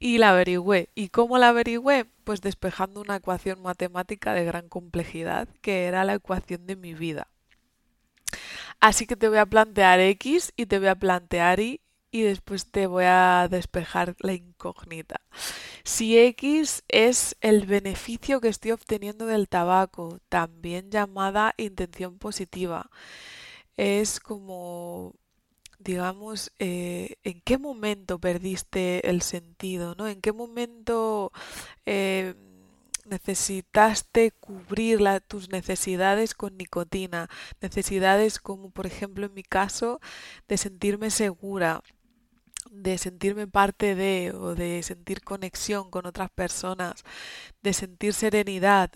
y 0.01 0.19
la 0.19 0.31
averigüé. 0.31 0.89
¿Y 0.97 1.11
cómo 1.11 1.39
la 1.39 1.51
averigüé? 1.51 2.07
Pues 2.25 2.41
despejando 2.41 3.01
una 3.01 3.17
ecuación 3.17 3.63
matemática 3.63 4.33
de 4.35 4.45
gran 4.45 4.69
complejidad, 4.69 5.49
que 5.61 5.85
era 5.85 6.05
la 6.05 6.15
ecuación 6.15 6.67
de 6.67 6.75
mi 6.75 6.95
vida. 6.95 7.29
Así 8.81 9.07
que 9.07 9.15
te 9.17 9.29
voy 9.29 9.39
a 9.39 9.47
plantear 9.47 10.01
X 10.01 10.53
y 10.57 10.67
te 10.67 10.79
voy 10.79 10.89
a 10.89 10.95
plantear 10.97 11.61
Y 11.61 11.83
y 12.11 12.23
después 12.23 12.67
te 12.71 12.87
voy 12.87 13.05
a 13.07 13.47
despejar 13.51 14.17
la 14.21 14.33
incógnita. 14.33 15.21
Si 15.85 16.19
X 16.19 16.83
es 16.89 17.37
el 17.41 17.67
beneficio 17.67 18.41
que 18.41 18.49
estoy 18.49 18.73
obteniendo 18.73 19.27
del 19.27 19.49
tabaco, 19.49 20.19
también 20.29 20.91
llamada 20.91 21.55
intención 21.59 22.19
positiva, 22.19 22.91
es 23.77 24.19
como 24.19 25.15
digamos, 25.81 26.53
eh, 26.59 27.17
en 27.25 27.41
qué 27.43 27.59
momento 27.59 28.19
perdiste 28.19 29.09
el 29.09 29.23
sentido, 29.23 29.95
¿no? 29.97 30.07
En 30.09 30.21
qué 30.21 30.33
momento 30.33 31.33
eh, 31.87 32.35
necesitaste 33.07 34.33
cubrir 34.33 35.01
tus 35.27 35.51
necesidades 35.51 36.35
con 36.35 36.57
nicotina, 36.57 37.29
necesidades 37.61 38.39
como 38.39 38.71
por 38.71 38.87
ejemplo 38.87 39.27
en 39.27 39.35
mi 39.35 39.43
caso 39.43 40.01
de 40.49 40.59
sentirme 40.59 41.11
segura, 41.11 41.83
de 42.71 42.99
sentirme 42.99 43.47
parte 43.47 43.95
de 43.95 44.33
o 44.33 44.55
de 44.55 44.83
sentir 44.83 45.23
conexión 45.23 45.91
con 45.91 46.07
otras 46.07 46.31
personas, 46.31 47.05
de 47.63 47.73
sentir 47.73 48.15
serenidad. 48.15 48.91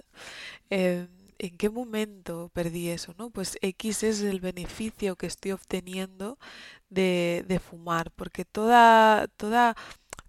Eh, 0.71 1.09
¿En 1.45 1.59
qué 1.59 1.69
momento 1.69 2.51
perdí 2.55 2.89
eso? 2.89 3.15
¿no? 3.19 3.29
Pues 3.31 3.59
X 3.61 4.03
es 4.03 4.23
el 4.23 4.41
beneficio 4.41 5.15
que 5.17 5.27
estoy 5.27 5.53
obteniendo 5.53 6.39
de, 6.89 7.61
fumar, 7.63 8.11
porque 8.13 8.47
toda, 8.47 9.29
toda, 9.37 9.77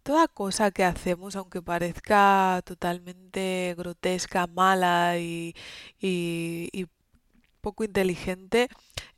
toda 0.04 0.28
cosa 0.28 0.72
que 0.72 0.84
hacemos, 0.84 1.38
aunque 1.38 1.62
parezca 1.62 2.62
totalmente 2.66 3.76
grotesca, 3.78 4.48
mala 4.48 5.18
y, 5.18 5.56
y, 6.02 6.70
y 6.74 6.88
poco 7.62 7.86
inteligente, 7.86 8.70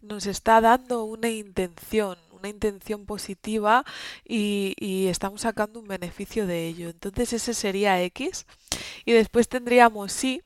nos 0.01 0.27
está 0.27 0.61
dando 0.61 1.03
una 1.05 1.29
intención, 1.29 2.17
una 2.31 2.49
intención 2.49 3.05
positiva 3.07 3.83
y, 4.23 4.75
y, 4.79 5.07
estamos 5.07 5.41
sacando 5.41 5.79
un 5.79 5.87
beneficio 5.87 6.45
de 6.47 6.67
ello. 6.67 6.89
Entonces 6.89 7.33
ese 7.33 7.53
sería 7.55 8.01
X. 8.03 8.45
Y 9.05 9.13
después 9.13 9.49
tendríamos 9.49 10.11
sí, 10.11 10.41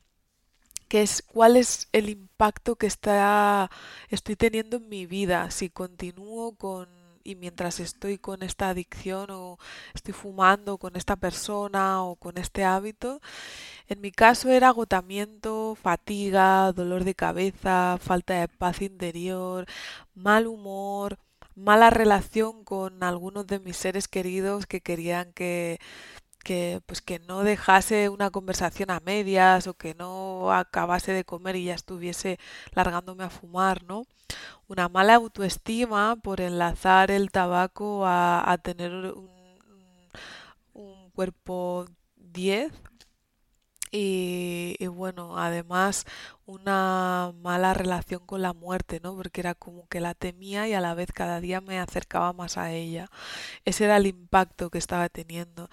que 0.91 1.03
es 1.03 1.23
cuál 1.25 1.55
es 1.55 1.87
el 1.93 2.09
impacto 2.09 2.75
que 2.75 2.85
está, 2.85 3.71
estoy 4.09 4.35
teniendo 4.35 4.75
en 4.75 4.89
mi 4.89 5.05
vida, 5.05 5.49
si 5.49 5.69
continúo 5.69 6.53
con 6.57 6.89
y 7.23 7.35
mientras 7.35 7.79
estoy 7.79 8.17
con 8.17 8.43
esta 8.43 8.67
adicción 8.69 9.29
o 9.31 9.57
estoy 9.93 10.13
fumando 10.13 10.77
con 10.77 10.97
esta 10.97 11.15
persona 11.15 12.03
o 12.03 12.17
con 12.17 12.37
este 12.37 12.65
hábito, 12.65 13.21
en 13.87 14.01
mi 14.01 14.11
caso 14.11 14.49
era 14.49 14.67
agotamiento, 14.69 15.75
fatiga, 15.81 16.73
dolor 16.73 17.05
de 17.05 17.15
cabeza, 17.15 17.97
falta 18.01 18.33
de 18.41 18.49
paz 18.49 18.81
interior, 18.81 19.67
mal 20.13 20.45
humor, 20.47 21.19
mala 21.55 21.89
relación 21.89 22.65
con 22.65 23.03
algunos 23.03 23.47
de 23.47 23.59
mis 23.59 23.77
seres 23.77 24.09
queridos 24.09 24.65
que 24.65 24.81
querían 24.81 25.31
que 25.33 25.79
que 26.43 26.81
pues 26.85 27.01
que 27.01 27.19
no 27.19 27.43
dejase 27.43 28.09
una 28.09 28.31
conversación 28.31 28.89
a 28.91 28.99
medias 28.99 29.67
o 29.67 29.73
que 29.75 29.93
no 29.95 30.11
acabase 30.49 31.11
de 31.11 31.25
comer 31.25 31.55
y 31.57 31.65
ya 31.65 31.75
estuviese 31.75 32.39
largándome 32.73 33.23
a 33.23 33.29
fumar, 33.29 33.83
¿no? 33.83 34.03
Una 34.67 34.89
mala 34.89 35.15
autoestima 35.15 36.15
por 36.15 36.41
enlazar 36.41 37.11
el 37.11 37.31
tabaco 37.31 38.03
a, 38.05 38.57
tener 38.63 38.91
un, 38.93 39.29
cuerpo 41.13 41.85
10 42.15 42.71
y, 43.91 44.77
y, 44.79 44.87
bueno, 44.87 45.37
además 45.37 46.05
una 46.45 47.33
mala 47.41 47.73
relación 47.73 48.25
con 48.25 48.41
la 48.41 48.53
muerte, 48.53 48.99
¿no? 49.03 49.15
Porque 49.15 49.41
era 49.41 49.55
como 49.55 49.87
que 49.87 49.99
la 49.99 50.13
temía 50.13 50.67
y 50.67 50.73
a 50.73 50.81
la 50.81 50.93
vez 50.93 51.11
cada 51.11 51.41
día 51.41 51.61
me 51.61 51.79
acercaba 51.79 52.33
más 52.33 52.57
a 52.57 52.71
ella. 52.71 53.09
Ese 53.65 53.85
era 53.85 53.97
el 53.97 54.07
impacto 54.07 54.69
que 54.69 54.77
estaba 54.77 55.09
teniendo. 55.09 55.69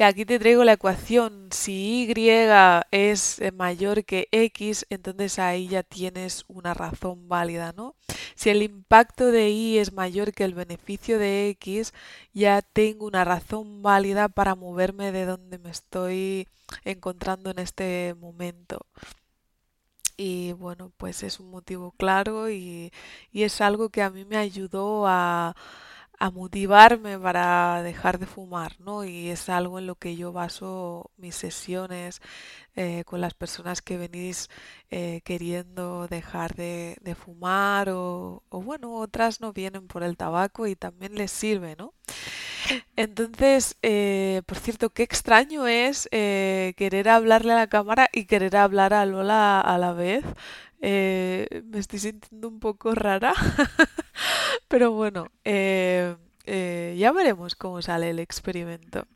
Aquí 0.00 0.24
te 0.24 0.38
traigo 0.38 0.64
la 0.64 0.72
ecuación. 0.72 1.48
Si 1.52 2.06
y 2.06 2.86
es 2.90 3.40
mayor 3.52 4.04
que 4.04 4.28
x, 4.32 4.86
entonces 4.88 5.38
ahí 5.38 5.68
ya 5.68 5.82
tienes 5.82 6.44
una 6.48 6.72
razón 6.74 7.28
válida, 7.28 7.72
¿no? 7.76 7.96
Si 8.34 8.48
el 8.50 8.62
impacto 8.62 9.26
de 9.26 9.50
y 9.50 9.78
es 9.78 9.92
mayor 9.92 10.32
que 10.32 10.44
el 10.44 10.54
beneficio 10.54 11.18
de 11.18 11.50
x, 11.50 11.92
ya 12.32 12.62
tengo 12.62 13.06
una 13.06 13.24
razón 13.24 13.82
válida 13.82 14.28
para 14.28 14.54
moverme 14.54 15.12
de 15.12 15.26
donde 15.26 15.58
me 15.58 15.70
estoy 15.70 16.48
encontrando 16.84 17.50
en 17.50 17.58
este 17.58 18.14
momento. 18.18 18.86
Y 20.16 20.52
bueno, 20.52 20.92
pues 20.96 21.22
es 21.22 21.40
un 21.40 21.50
motivo 21.50 21.92
claro 21.92 22.50
y, 22.50 22.92
y 23.32 23.42
es 23.44 23.60
algo 23.60 23.88
que 23.88 24.02
a 24.02 24.10
mí 24.10 24.24
me 24.24 24.36
ayudó 24.36 25.06
a 25.06 25.54
a 26.20 26.30
motivarme 26.30 27.18
para 27.18 27.82
dejar 27.82 28.18
de 28.18 28.26
fumar, 28.26 28.78
¿no? 28.78 29.04
Y 29.04 29.30
es 29.30 29.48
algo 29.48 29.78
en 29.78 29.86
lo 29.86 29.94
que 29.96 30.16
yo 30.16 30.32
baso 30.32 31.10
mis 31.16 31.34
sesiones 31.34 32.20
eh, 32.76 33.04
con 33.06 33.22
las 33.22 33.32
personas 33.32 33.80
que 33.80 33.96
venís 33.96 34.50
eh, 34.90 35.22
queriendo 35.24 36.08
dejar 36.08 36.54
de, 36.54 37.16
fumar 37.18 37.88
o, 37.90 38.42
bueno, 38.50 38.96
otras 38.96 39.40
no 39.40 39.52
vienen 39.54 39.86
por 39.88 40.02
el 40.02 40.18
tabaco 40.18 40.66
y 40.66 40.76
también 40.76 41.14
les 41.14 41.30
sirve, 41.32 41.74
¿no? 41.76 41.94
Entonces, 42.96 43.76
eh, 43.82 44.42
por 44.46 44.58
cierto, 44.58 44.90
qué 44.90 45.02
extraño 45.02 45.66
es 45.66 46.06
querer 46.10 47.08
hablarle 47.08 47.52
a 47.54 47.56
la 47.56 47.66
cámara 47.68 48.08
y 48.12 48.26
querer 48.26 48.56
hablar 48.56 48.92
a 48.92 49.06
Lola 49.06 49.60
a 49.60 49.78
la 49.78 49.92
vez. 49.94 50.24
Me 50.80 51.78
estoy 51.78 51.98
sintiendo 51.98 52.48
un 52.48 52.60
poco 52.60 52.94
rara, 52.94 53.32
pero 54.68 54.92
bueno, 54.92 55.28
eh, 55.44 56.16
eh, 56.46 56.96
ya 56.98 57.12
veremos 57.12 57.54
cómo 57.54 57.82
sale 57.82 58.10
el 58.10 58.18
experimento. 58.18 59.06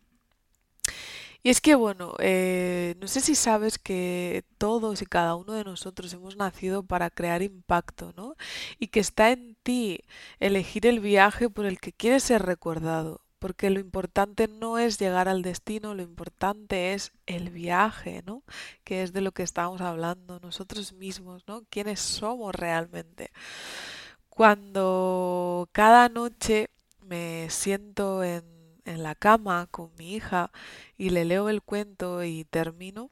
Y 1.43 1.51
es 1.51 1.61
que, 1.61 1.75
bueno, 1.75 2.15
no 2.19 3.07
sé 3.09 3.21
si 3.21 3.35
sabes 3.35 3.79
que 3.79 4.45
todos 4.57 5.03
y 5.03 5.07
cada 5.07 5.35
uno 5.35 5.53
de 5.53 5.65
nosotros 5.65 6.13
hemos 6.15 6.37
nacido 6.37 6.85
para 6.85 7.11
crear 7.11 7.43
impacto, 7.43 8.15
¿no? 8.17 8.35
Y 8.79 8.89
que 8.89 9.01
está 9.01 9.31
en 9.31 9.55
ti 9.63 10.01
elegir 10.41 10.87
el 10.87 11.01
viaje 11.01 11.51
por 11.51 11.67
el 11.67 11.81
que 11.81 11.93
quieres 11.93 12.23
ser 12.23 12.43
recordado 12.43 13.25
porque 13.45 13.69
lo 13.69 13.79
importante 13.79 14.49
no 14.49 14.79
es 14.79 14.99
llegar 14.99 15.29
al 15.29 15.43
destino, 15.43 15.93
lo 15.93 16.01
importante 16.01 16.95
es 16.95 17.13
el 17.27 17.51
viaje, 17.51 18.23
¿no? 18.25 18.43
Que 18.85 19.03
es 19.03 19.13
de 19.13 19.21
lo 19.21 19.33
que 19.33 19.43
estamos 19.43 19.83
hablando 19.83 20.41
nosotros 20.41 20.95
mismos, 20.95 21.45
¿no? 21.47 21.63
¿Quiénes 21.69 22.01
somos 22.01 22.55
realmente? 22.55 23.33
Cuando 24.35 25.69
cada 25.71 26.09
noche 26.09 26.69
me 27.01 27.49
siento 27.51 28.25
en, 28.25 28.43
la 28.85 29.15
cama 29.15 29.69
con 29.71 29.93
mi 29.97 30.15
hija 30.15 30.51
y 30.99 31.11
le 31.11 31.25
leo 31.25 31.49
el 31.49 31.63
cuento 31.63 32.25
y 32.25 32.45
termino, 32.45 33.11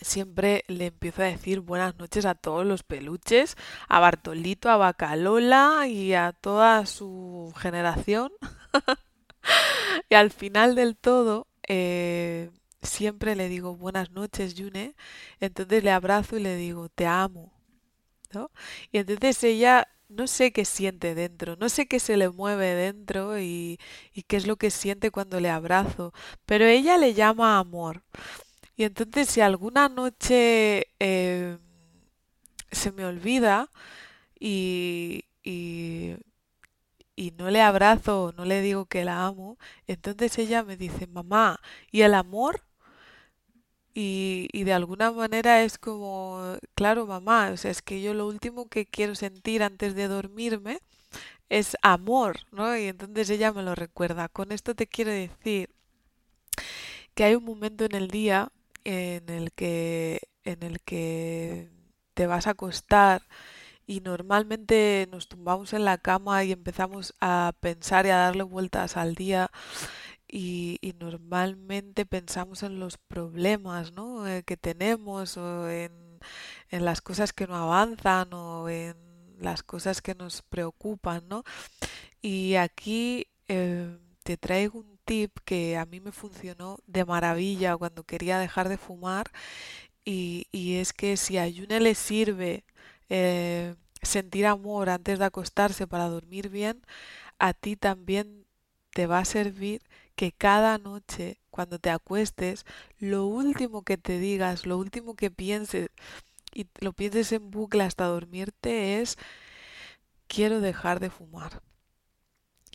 siempre 0.00 0.64
le 0.68 0.86
empiezo 0.86 1.22
a 1.22 1.26
decir 1.26 1.60
buenas 1.60 1.98
noches 1.98 2.24
a 2.26 2.36
todos 2.36 2.64
los 2.64 2.84
peluches, 2.84 3.56
a 3.88 3.98
Bartolito, 3.98 4.70
a 4.70 4.76
Bacalola 4.76 5.86
y 5.88 6.14
a 6.14 6.32
toda 6.32 6.86
su 6.86 7.52
generación. 7.58 8.30
y 10.08 10.14
al 10.14 10.30
final 10.30 10.76
del 10.76 10.96
todo, 10.96 11.48
eh, 11.66 12.50
siempre 12.82 13.34
le 13.34 13.48
digo 13.48 13.74
buenas 13.74 14.12
noches, 14.12 14.54
Yune, 14.54 14.94
entonces 15.40 15.82
le 15.82 15.90
abrazo 15.90 16.36
y 16.36 16.40
le 16.40 16.54
digo 16.54 16.88
te 16.88 17.06
amo, 17.06 17.52
Y 18.92 18.98
entonces 18.98 19.42
ella 19.44 19.88
no 20.08 20.26
sé 20.26 20.52
qué 20.52 20.64
siente 20.64 21.14
dentro, 21.14 21.56
no 21.56 21.68
sé 21.68 21.86
qué 21.86 22.00
se 22.00 22.16
le 22.16 22.30
mueve 22.30 22.74
dentro 22.74 23.38
y, 23.38 23.78
y 24.12 24.22
qué 24.24 24.36
es 24.36 24.46
lo 24.46 24.56
que 24.56 24.70
siente 24.70 25.10
cuando 25.12 25.38
le 25.40 25.50
abrazo, 25.50 26.12
pero 26.46 26.64
ella 26.66 26.96
le 26.98 27.14
llama 27.14 27.58
amor. 27.58 28.02
Y 28.76 28.84
entonces 28.84 29.28
si 29.30 29.40
alguna 29.42 29.88
noche 29.88 30.88
eh, 31.00 31.58
se 32.70 32.92
me 32.92 33.04
olvida 33.04 33.70
y, 34.40 35.24
y, 35.44 36.16
y 37.16 37.32
no 37.32 37.50
le 37.50 37.60
abrazo, 37.60 38.32
no 38.36 38.44
le 38.44 38.60
digo 38.62 38.86
que 38.86 39.04
la 39.04 39.26
amo, 39.26 39.58
entonces 39.86 40.38
ella 40.38 40.62
me 40.64 40.76
dice, 40.76 41.06
mamá, 41.06 41.60
¿y 41.90 42.02
el 42.02 42.14
amor? 42.14 42.62
Y, 43.94 44.48
y 44.52 44.64
de 44.64 44.72
alguna 44.72 45.12
manera 45.12 45.62
es 45.64 45.78
como, 45.78 46.56
claro, 46.74 47.06
mamá, 47.06 47.50
o 47.52 47.56
sea, 47.56 47.70
es 47.70 47.82
que 47.82 48.02
yo 48.02 48.14
lo 48.14 48.26
último 48.26 48.68
que 48.68 48.86
quiero 48.86 49.14
sentir 49.14 49.62
antes 49.62 49.94
de 49.94 50.08
dormirme 50.08 50.80
es 51.50 51.76
amor, 51.82 52.40
¿no? 52.52 52.76
Y 52.76 52.84
entonces 52.86 53.30
ella 53.30 53.52
me 53.52 53.62
lo 53.62 53.74
recuerda. 53.74 54.28
Con 54.28 54.52
esto 54.52 54.74
te 54.74 54.86
quiero 54.86 55.12
decir 55.12 55.70
que 57.14 57.24
hay 57.24 57.34
un 57.34 57.44
momento 57.44 57.84
en 57.84 57.94
el 57.94 58.08
día 58.08 58.50
en 58.84 59.28
el 59.28 59.52
que, 59.52 60.20
en 60.44 60.62
el 60.62 60.80
que 60.80 61.68
te 62.14 62.26
vas 62.26 62.46
a 62.46 62.50
acostar 62.50 63.22
y 63.86 64.00
normalmente 64.00 65.08
nos 65.10 65.28
tumbamos 65.28 65.72
en 65.74 65.84
la 65.84 65.98
cama 65.98 66.44
y 66.44 66.52
empezamos 66.52 67.14
a 67.20 67.52
pensar 67.60 68.06
y 68.06 68.10
a 68.10 68.16
darle 68.16 68.44
vueltas 68.44 68.96
al 68.96 69.14
día 69.14 69.50
y, 70.30 70.78
normalmente 70.98 72.06
pensamos 72.06 72.62
en 72.62 72.78
los 72.78 72.98
problemas, 72.98 73.92
¿no? 73.92 74.26
eh, 74.28 74.42
que 74.44 74.56
tenemos 74.56 75.36
o 75.36 75.68
en, 75.70 76.20
en 76.70 76.84
las 76.84 77.00
cosas 77.00 77.32
que 77.32 77.46
no 77.46 77.56
avanzan 77.56 78.32
o 78.34 78.68
en 78.68 78.96
las 79.40 79.62
cosas 79.62 80.02
que 80.02 80.14
nos 80.14 80.42
preocupan, 80.42 81.26
¿no? 81.28 81.44
Y 82.22 82.56
aquí 82.56 83.28
eh, 83.48 83.98
te 84.22 84.36
traigo 84.36 84.80
un 84.80 84.98
tip 85.04 85.38
que 85.44 85.76
a 85.76 85.86
mí 85.86 86.00
me 86.00 86.12
funcionó 86.12 86.78
de 86.86 87.04
maravilla 87.04 87.76
cuando 87.76 88.04
quería 88.04 88.38
dejar 88.38 88.68
de 88.68 88.78
fumar 88.78 89.30
y, 90.04 90.46
y 90.52 90.76
es 90.76 90.92
que 90.92 91.16
si 91.16 91.38
a 91.38 91.48
Yune 91.48 91.80
le 91.80 91.94
sirve 91.94 92.64
eh, 93.08 93.74
sentir 94.02 94.46
amor 94.46 94.90
antes 94.90 95.18
de 95.18 95.24
acostarse 95.26 95.86
para 95.86 96.08
dormir 96.08 96.48
bien, 96.50 96.82
a 97.38 97.54
ti 97.54 97.76
también 97.76 98.46
te 98.92 99.06
va 99.06 99.20
a 99.20 99.24
servir 99.24 99.82
que 100.20 100.32
cada 100.32 100.76
noche 100.76 101.40
cuando 101.50 101.78
te 101.78 101.88
acuestes, 101.88 102.66
lo 102.98 103.24
último 103.24 103.84
que 103.84 103.96
te 103.96 104.18
digas, 104.18 104.66
lo 104.66 104.76
último 104.76 105.14
que 105.16 105.30
pienses 105.30 105.88
y 106.52 106.66
lo 106.80 106.92
pienses 106.92 107.32
en 107.32 107.50
bucle 107.50 107.84
hasta 107.84 108.04
dormirte 108.04 109.00
es 109.00 109.16
quiero 110.28 110.60
dejar 110.60 111.00
de 111.00 111.08
fumar, 111.08 111.62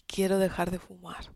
quiero 0.08 0.40
dejar 0.40 0.72
de 0.72 0.80
fumar. 0.80 1.34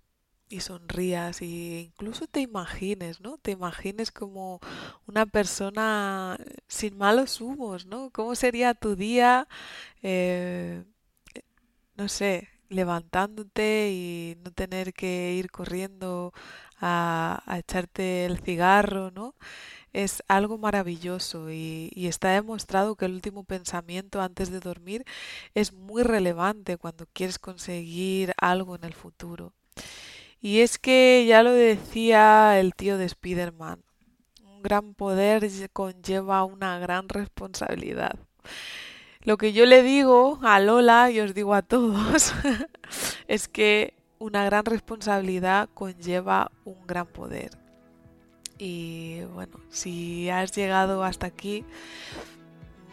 Y 0.52 0.62
sonrías 0.62 1.44
y 1.44 1.92
incluso 1.94 2.26
te 2.28 2.42
imagines, 2.42 3.22
¿no? 3.22 3.38
Te 3.38 3.52
imagines 3.52 4.12
como 4.12 4.60
una 5.08 5.28
persona 5.28 6.40
sin 6.68 6.98
malos 6.98 7.40
humos, 7.40 7.86
¿no? 7.86 8.10
¿Cómo 8.12 8.34
sería 8.36 8.74
tu 8.74 8.96
día? 8.96 9.48
eh, 10.04 10.84
no 11.98 12.08
sé, 12.10 12.50
levantándote 12.70 13.90
y 13.92 14.38
no 14.44 14.52
tener 14.52 14.94
que 14.94 15.34
ir 15.34 15.52
corriendo 15.52 16.34
a, 16.82 17.44
a 17.46 17.60
echarte 17.60 18.26
el 18.26 18.40
cigarro, 18.40 19.12
¿no? 19.12 19.36
Es 19.94 20.24
algo 20.28 20.58
maravilloso 20.58 21.52
y, 21.52 21.92
y 21.96 22.08
está 22.08 22.32
demostrado 22.32 22.96
que 22.96 23.06
el 23.06 23.14
último 23.14 23.44
pensamiento 23.44 24.22
antes 24.22 24.52
de 24.52 24.60
dormir 24.60 25.06
es 25.56 25.74
muy 25.74 26.04
relevante 26.04 26.78
cuando 26.78 27.08
quieres 27.14 27.40
conseguir 27.40 28.34
algo 28.40 28.76
en 28.76 28.86
el 28.86 28.94
futuro. 28.94 29.54
Y 30.42 30.62
es 30.62 30.78
que 30.80 31.26
ya 31.28 31.44
lo 31.44 31.52
decía 31.52 32.60
el 32.60 32.74
tío 32.76 32.98
de 32.98 33.06
Spider-Man, 33.06 33.84
un 34.44 34.62
gran 34.64 34.94
poder 34.94 35.50
conlleva 35.74 36.44
una 36.46 36.80
gran 36.80 37.10
responsabilidad. 37.10 38.18
Lo 39.26 39.36
que 39.36 39.52
yo 39.52 39.66
le 39.66 39.84
digo 39.84 40.40
a 40.44 40.62
Lola 40.62 41.12
y 41.12 41.20
os 41.20 41.34
digo 41.34 41.54
a 41.54 41.62
todos 41.62 42.34
es 43.28 43.50
que 43.50 43.94
una 44.18 44.46
gran 44.46 44.64
responsabilidad 44.64 45.68
conlleva 45.74 46.52
un 46.64 46.88
gran 46.88 47.06
poder. 47.06 47.58
Y 48.58 49.22
bueno, 49.34 49.60
si 49.70 50.30
has 50.30 50.54
llegado 50.54 51.04
hasta 51.04 51.28
aquí, 51.28 51.66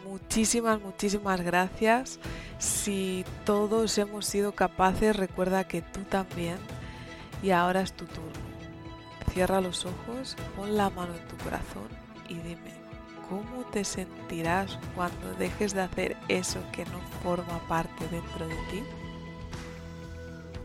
muchísimas, 0.05 0.81
muchísimas 0.81 1.39
gracias. 1.39 2.19
Si 2.59 3.23
todos 3.45 3.97
hemos 3.97 4.25
sido 4.25 4.51
capaces, 4.51 5.15
recuerda 5.15 5.65
que 5.65 5.81
tú 5.81 6.01
también. 6.01 6.57
Y 7.41 7.51
ahora 7.51 7.79
es 7.79 7.93
tu 7.93 8.03
turno. 8.03 8.31
Cierra 9.31 9.61
los 9.61 9.85
ojos, 9.85 10.35
pon 10.57 10.75
la 10.75 10.89
mano 10.89 11.13
en 11.13 11.25
tu 11.29 11.37
corazón 11.37 11.87
y 12.27 12.35
dime, 12.35 12.76
¿cómo 13.29 13.63
te 13.71 13.83
sentirás 13.83 14.77
cuando 14.95 15.33
dejes 15.37 15.73
de 15.73 15.81
hacer 15.81 16.17
eso 16.27 16.59
que 16.71 16.85
no 16.85 16.99
forma 17.23 17.59
parte 17.67 18.07
dentro 18.09 18.47
de 18.47 18.55
ti? 18.71 18.83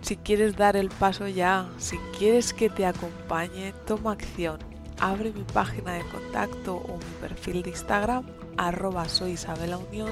Si 0.03 0.16
quieres 0.16 0.57
dar 0.57 0.77
el 0.77 0.88
paso 0.88 1.29
ya, 1.29 1.68
si 1.79 1.96
quieres 2.18 2.53
que 2.53 2.68
te 2.68 2.85
acompañe, 2.85 3.72
toma 3.87 4.12
acción. 4.12 4.59
Abre 4.98 5.33
mi 5.33 5.44
página 5.44 5.94
de 5.94 6.05
contacto 6.09 6.77
o 6.77 6.96
mi 6.96 7.20
perfil 7.20 7.62
de 7.62 7.70
Instagram, 7.70 8.25
arroba 8.57 9.09
soy 9.09 9.33
Isabela 9.33 9.79
Unión, 9.79 10.11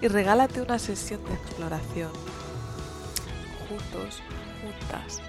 y 0.00 0.08
regálate 0.08 0.62
una 0.62 0.78
sesión 0.78 1.24
de 1.24 1.34
exploración. 1.34 2.10
Juntos, 3.68 4.22
juntas. 4.62 5.20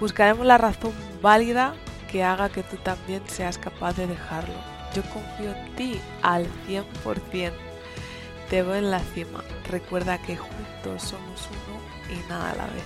Buscaremos 0.00 0.46
la 0.46 0.58
razón 0.58 0.92
válida 1.20 1.74
que 2.10 2.22
haga 2.22 2.48
que 2.48 2.62
tú 2.62 2.76
también 2.76 3.22
seas 3.26 3.58
capaz 3.58 3.96
de 3.96 4.06
dejarlo. 4.06 4.77
Yo 4.94 5.02
confío 5.12 5.52
en 5.52 5.74
ti 5.76 6.00
al 6.22 6.46
100%. 6.66 7.52
Te 8.50 8.62
veo 8.62 8.76
en 8.76 8.90
la 8.90 9.00
cima. 9.00 9.44
Recuerda 9.68 10.18
que 10.18 10.36
juntos 10.36 11.02
somos 11.02 11.48
uno 11.50 12.16
y 12.16 12.28
nada 12.28 12.52
a 12.52 12.56
la 12.56 12.66
vez. 12.66 12.84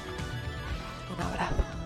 Un 1.17 1.23
abrazo. 1.23 1.82